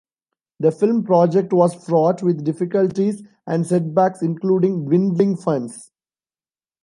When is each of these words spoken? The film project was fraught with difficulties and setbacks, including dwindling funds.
The 0.59 0.71
film 0.71 1.03
project 1.03 1.53
was 1.53 1.75
fraught 1.75 2.23
with 2.23 2.43
difficulties 2.43 3.21
and 3.45 3.67
setbacks, 3.67 4.23
including 4.23 4.85
dwindling 4.85 5.37
funds. 5.37 5.91